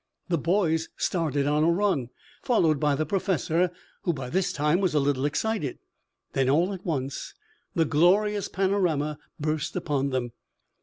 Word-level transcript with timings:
The 0.29 0.37
boys 0.39 0.89
started 0.97 1.45
on 1.45 1.63
a 1.63 1.69
run, 1.69 2.09
followed 2.41 2.79
by 2.79 2.95
the 2.95 3.05
professor, 3.05 3.69
who 4.01 4.13
by 4.13 4.31
this 4.31 4.51
time 4.51 4.81
was 4.81 4.95
a 4.95 4.99
little 4.99 5.25
excited. 5.25 5.77
Then 6.33 6.49
all 6.49 6.73
at 6.73 6.83
once 6.83 7.35
the 7.75 7.85
glorious 7.85 8.47
panorama 8.47 9.19
burst 9.39 9.75
upon 9.75 10.09
them. 10.09 10.31